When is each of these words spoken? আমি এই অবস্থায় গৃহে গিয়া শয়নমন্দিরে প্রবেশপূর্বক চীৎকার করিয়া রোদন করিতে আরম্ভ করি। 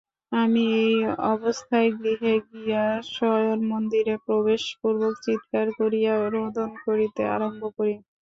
আমি 0.31 0.63
এই 0.81 0.95
অবস্থায় 1.33 1.89
গৃহে 1.97 2.35
গিয়া 2.49 2.83
শয়নমন্দিরে 3.11 4.15
প্রবেশপূর্বক 4.25 5.13
চীৎকার 5.25 5.67
করিয়া 5.79 6.13
রোদন 6.29 6.69
করিতে 6.85 7.21
আরম্ভ 7.35 7.61
করি। 7.77 7.93